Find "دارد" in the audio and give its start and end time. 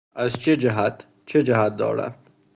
1.75-2.19